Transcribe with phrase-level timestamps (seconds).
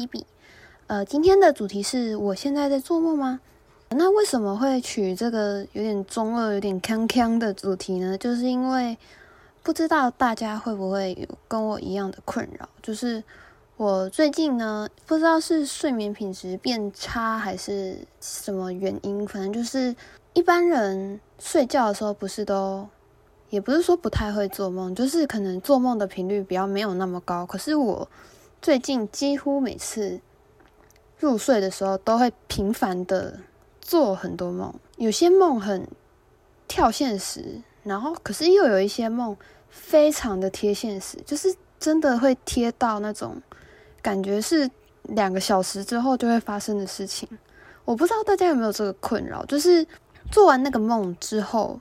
[0.00, 0.26] 看日落，我是西比。
[0.86, 3.40] 呃，今天的主题是我现在在做梦吗？
[3.90, 8.16] 那为什么会取这个有点中二、有点锵锵的主题呢？
[8.16, 8.96] 就是因为
[9.62, 13.22] 不知道大家会不会有跟我一样的困扰，就是
[13.76, 19.94] 我最近呢，不知道是睡眠品质变差还是什么原因，反正就是
[20.32, 22.88] 一般人睡觉的时候不是都。
[23.50, 27.44] 也不是说不太会做梦，就是可能做梦的频率比较没有那么高。
[27.44, 28.08] 可是我
[28.62, 30.20] 最近几乎每次
[31.18, 33.38] 入睡的时候，都会频繁的
[33.80, 34.74] 做很多梦。
[34.96, 35.88] 有些梦很
[36.68, 39.36] 跳现实，然后可是又有一些梦
[39.70, 43.40] 非常的贴现实，就是真的会贴到那种
[44.02, 44.70] 感觉是
[45.04, 47.28] 两个小时之后就会发生的事情。
[47.84, 49.86] 我不知道大家有没有这个困扰，就是
[50.30, 51.80] 做完那个梦之后，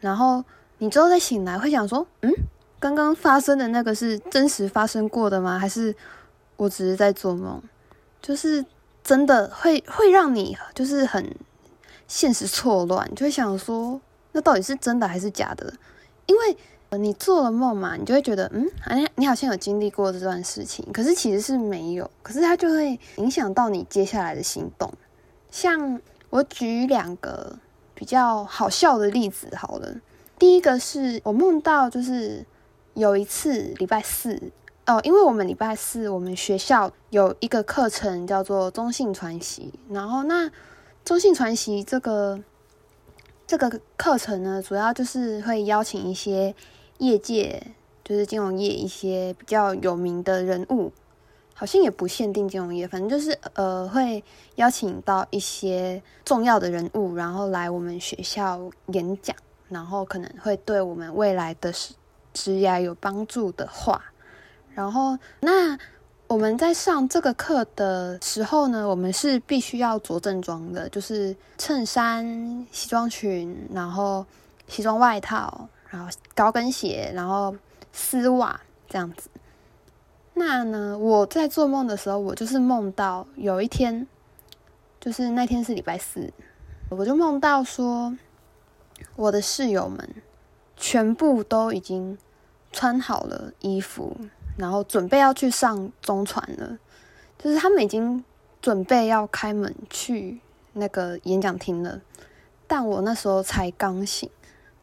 [0.00, 0.44] 然后。
[0.78, 2.30] 你之后再醒来会想说，嗯，
[2.78, 5.58] 刚刚发生的那个是真实发生过的吗？
[5.58, 5.96] 还是
[6.56, 7.62] 我只是在做梦？
[8.22, 8.64] 就是
[9.04, 11.36] 真的会会让你就是很
[12.08, 14.00] 现实错乱，就会想说，
[14.32, 15.72] 那到底是真的还是假的？
[16.26, 16.56] 因为
[16.98, 24.92] 你做了梦嘛，你就会觉得，嗯，哎，你好像有经历过这段事情，可是其实是没有，可是它就会影响到你接下来的行动。
[25.50, 27.58] 像我举两个
[27.94, 29.96] 比较好笑的例子好了。
[30.38, 32.44] 第一个是我梦到，就是
[32.94, 34.50] 有一次礼拜四
[34.86, 40.50] 哦，因为我们礼拜四我们学校有一个课程叫做中性传习，然后那
[41.04, 42.40] 中性传习这个
[43.46, 46.54] 这个课程呢，主要就是会邀请一些
[46.98, 47.60] 业界，
[48.04, 50.92] 就是金融业一些比较有名的人物，
[51.52, 54.22] 好像也不限定金融业，反正就是呃会
[54.54, 59.36] 邀请到一些重要的人物，然后来我们学校演讲。
[59.68, 61.92] 然后可能会对我们未来的职
[62.32, 64.00] 职业有帮助的话，
[64.76, 65.76] 然后那
[66.28, 72.24] 我们在上这个课的时候呢，我们是必须要着正装的，就是衬衫、
[72.70, 74.24] 西装裙，然后
[74.68, 77.56] 西装外套，然后高跟鞋，然后
[77.92, 79.30] 丝袜这样子。
[80.34, 84.06] 那呢，我在做梦的时候，我就是梦到有一天，
[85.00, 86.30] 就是那天是礼拜四，
[86.90, 88.16] 我就梦到说。
[89.14, 90.22] 我的室友们
[90.74, 92.16] 全部都已经
[92.72, 94.16] 穿好了衣服，
[94.56, 96.78] 然后准备要去上中传了。
[97.38, 98.24] 就是他们已经
[98.60, 100.40] 准备要开门去
[100.72, 102.00] 那个演讲厅了，
[102.66, 104.28] 但我那时候才刚醒，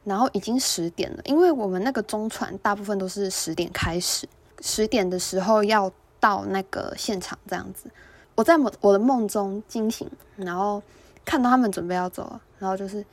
[0.03, 1.21] 然后已经十点了。
[1.25, 4.27] 因为我们那个中传大部分都是十点开始，
[4.61, 7.89] 十点的时候要到那个现场这样子。
[8.35, 10.81] 我在我我的梦中惊醒，然后
[11.25, 13.05] 看到他们准备要走了，然后就是。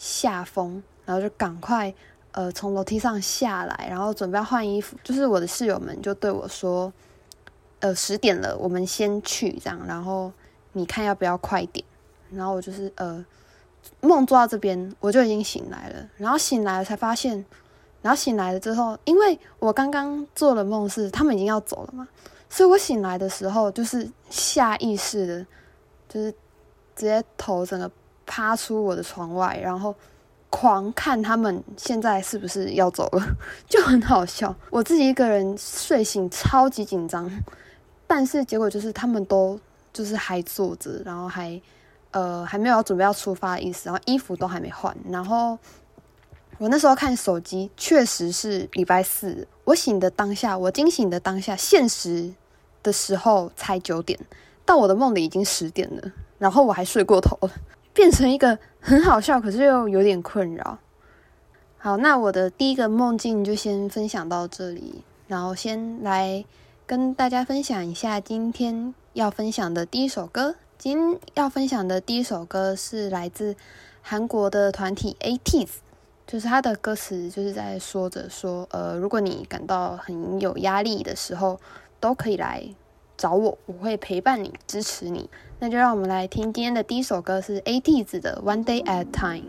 [0.00, 1.92] 下风，然后就赶快
[2.32, 4.96] 呃从楼梯上下来，然后准备要换衣服。
[5.02, 6.92] 就是我的室友们就对我说
[7.80, 9.80] ：“呃，十点了，我们先去这样。
[9.86, 10.32] 然后
[10.72, 11.84] 你看要不要快点？”
[12.30, 13.24] 然后我就是呃
[14.00, 16.08] 梦做到这边，我就已经醒来了。
[16.16, 17.44] 然后醒来了才发现，
[18.02, 22.06] 然后醒来了之后，因为我刚刚做了梦是他们已经要走了嘛，
[22.48, 25.46] 所以我醒来的时候就是下意识的，
[26.08, 26.30] 就是
[26.94, 27.90] 直接头整个。
[28.30, 29.94] 趴出我的床外，然后
[30.50, 33.36] 狂看他们现在是不是要走了，
[33.68, 34.54] 就很好笑。
[34.70, 37.30] 我自己一个人睡醒超级紧张，
[38.06, 39.60] 但是结果就是他们都
[39.92, 41.60] 就是还坐着，然后还
[42.12, 44.96] 呃还没有准备要出发的意思，然后衣服都还没换。
[45.10, 45.58] 然后
[46.56, 49.46] 我那时候看手机，确实是礼拜四。
[49.64, 52.32] 我醒的当下，我惊醒的当下，现实
[52.82, 54.18] 的时候才九点，
[54.64, 57.52] 到我的梦里已经十点了，然后我还睡过头了。
[57.92, 58.56] 变成一个
[58.88, 60.78] 很好笑，可是又有点困扰。
[61.76, 66.42] 好，那我的第一个梦境就先分享到这里，然后先来
[66.86, 70.54] 跟大家分享一下今天要分享的第一首歌。
[70.78, 73.54] 今天要分享的第一首歌是来自
[74.00, 75.68] 韩国的团体 ATEEZ，
[76.26, 81.60] 就是他的歌词就是在说着说，呃，如果你感到很有压力的时候，
[82.00, 82.66] 都可以来
[83.18, 85.28] 找我，我会陪伴你，支持你。
[85.58, 89.42] 那就让我们来听今天的第一首歌，是 ATEEZ 的《One Day at a Time》。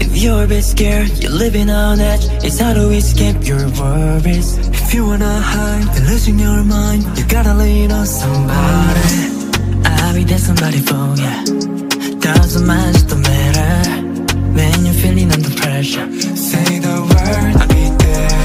[0.00, 4.56] If you're a bit scared, you're living on edge It's hard to escape your worries
[4.58, 9.32] If you wanna hide, you're losing your mind You gotta lean on somebody
[9.84, 13.87] I'll be there somebody for you Doesn't matter, don't matter
[14.58, 18.44] When you're feeling under pressure Say the word, I'll be there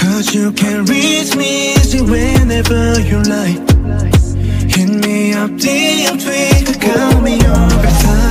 [0.00, 3.60] Cause you can reach me easy whenever you like
[4.72, 8.28] Hit me up, DM tweet, call me every time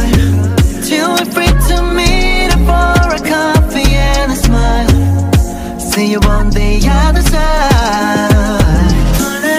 [0.87, 5.79] till we're free to meet up for a coffee and a smile.
[5.79, 8.57] See you on the other side.
[9.19, 9.57] Don't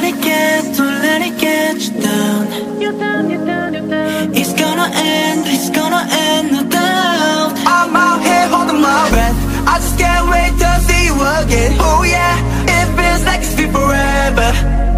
[11.48, 11.76] again.
[11.80, 12.36] Oh yeah,
[12.76, 14.97] it feels like it's been forever.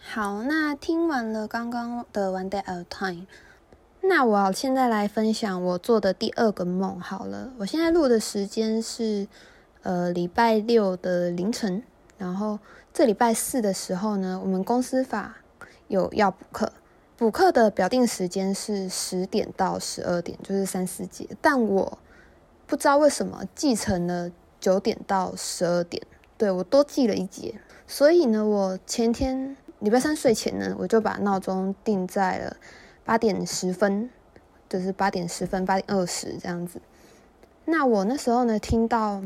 [0.00, 3.26] 好，那听完了刚刚的 One Day at a Time，
[4.00, 7.00] 那我现在来分享我做的第二个梦。
[7.00, 9.26] 好了，我现在录的时间是
[9.82, 11.82] 呃礼拜六的凌晨，
[12.16, 12.58] 然后
[12.92, 15.36] 这礼拜四的时候呢，我们公司法
[15.88, 16.72] 有要补课，
[17.16, 21.98] 补课的表定时间是十点到十二点，就是三四节，但我
[22.66, 24.30] 不知道为什么记成了
[24.60, 26.02] 九点到十二点，
[26.38, 27.54] 对我多记了一节，
[27.86, 32.56] 所以呢，我前天礼拜三睡前呢，我就把闹钟定在了
[33.04, 34.08] 八点十分，
[34.68, 36.80] 就是八点十分、八点二十这样子。
[37.66, 39.22] 那我那时候呢，听到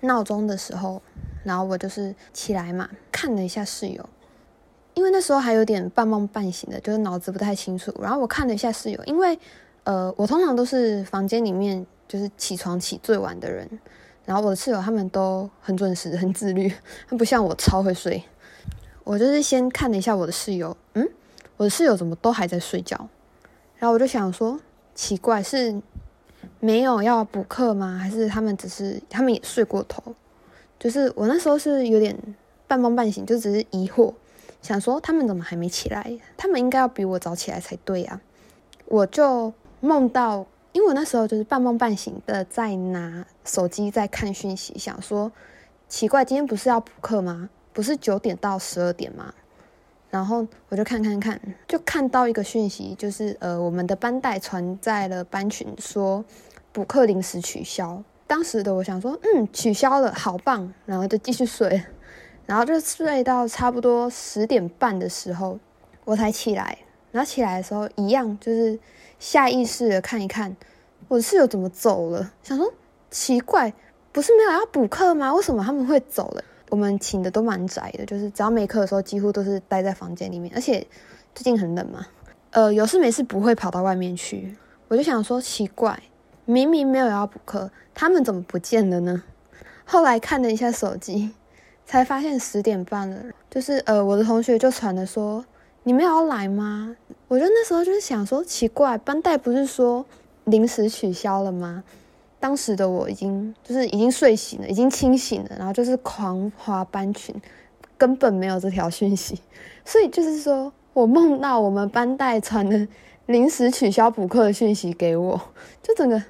[0.00, 1.00] 闹钟的时候，
[1.44, 4.06] 然后我就是起来嘛，看了一下室友，
[4.92, 7.94] 因为那时候还有点半梦半醒的，就是脑子不太清楚。
[8.00, 9.38] 然后我看了一下室友，因为
[9.84, 13.68] 呃，我通常都是房间里面就是起床起最晚的人，
[14.24, 16.72] 然后我的室友他们都很准时、很自律，
[17.18, 18.22] 不像我超会睡。
[19.04, 21.08] 我就是先看了一下我的室友，嗯，
[21.56, 23.08] 我的室友怎么都还在睡觉，
[23.78, 24.58] 然后我就想说，
[24.94, 25.80] 奇怪，是
[26.60, 27.98] 没有要补课吗？
[28.00, 30.14] 还是他们只是他们也睡过头？
[30.78, 32.18] 就是我那时候是有点
[32.66, 34.14] 半梦半醒，就只是疑惑，
[34.62, 36.18] 想说他们怎么还没起来？
[36.36, 38.20] 他们应该要比我早起来才对啊！
[38.86, 45.30] 我就梦到，因为我那时候就是半梦半醒的在拿手机在看讯息，想说
[45.88, 47.48] 奇怪，今天不是要补课吗？
[47.72, 49.32] 不是九点到十二点吗？
[50.10, 56.24] 然后我就看看看，就看到一个讯息，就是呃，我们的班代传在了班群说
[56.72, 58.02] 补课临时取消。
[58.26, 61.80] 当时的我想说，嗯，取消了，好棒，然后就继续睡，
[62.46, 65.56] 然后就睡到差不多十点半的时候，
[66.04, 66.76] 我才起来。
[67.12, 68.76] 然后起来的时候，一样就是
[69.24, 70.54] 下意识的看一看
[71.08, 72.70] 我的室友怎么走了，想说
[73.10, 73.72] 奇怪，
[74.12, 75.32] 不是没有要补课吗？
[75.32, 76.44] 为什么他们会走了？
[76.68, 80.86] 我们请的都蛮宅的，就是只要没课的时候，几乎都是待在房间里面，而且
[81.34, 82.06] 最近很冷嘛，
[82.50, 84.54] 呃，有事没事不会跑到外面去。
[84.88, 85.98] 我就想说奇怪，
[86.44, 89.22] 明明没有要补课，他们怎么不见了呢？
[89.86, 91.30] 后来看了一下手机，
[91.86, 95.42] 才发现十点半了，就是呃，我的同学就传了说
[95.84, 96.96] 你们要来吗？”
[97.28, 100.04] 我就那时候就是想说，奇怪，班代不是说
[100.44, 101.82] 临时取消了吗？
[102.38, 107.34] 当时的我已经就是已经睡醒了，已经清醒了，然后就是狂滑班群，
[107.96, 109.40] 根本没有这条讯息，
[109.82, 112.86] 所以就是说我梦到我们班代传的
[113.26, 115.40] 临时取消补课的讯息给我，
[115.82, 116.22] 就整个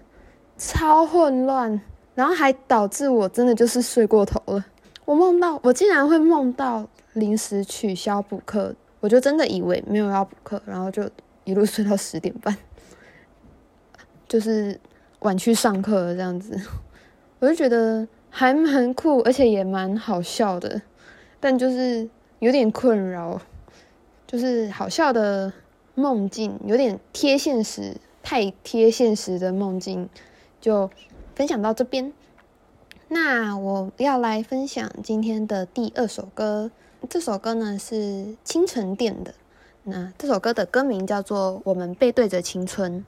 [0.56, 1.80] 超混乱，
[2.14, 4.64] 然后还导致我真的就是睡过头了。
[5.04, 11.06] 我梦到我竟然会梦到临时取消补课，我就真的以为没有要补课，然后就
[11.44, 12.56] 一路 睡到十点半，
[14.26, 14.80] 就是。
[15.20, 16.54] 晚去上课这样子，
[17.40, 20.82] 我就觉得还蛮酷，而且也蛮好笑的，
[21.40, 22.06] 但就是
[22.40, 23.40] 有点困扰，
[24.26, 25.50] 就是好笑的
[25.94, 30.10] 梦境，有点贴现实，太贴现实的梦境，
[30.60, 30.90] 就
[31.34, 32.12] 分享到这边。
[33.08, 36.70] 那我要来分享今天的第二首歌，
[37.08, 39.34] 这首歌呢是清晨店的，
[39.82, 43.00] 那这首歌的歌名叫做《我们背对着青春》。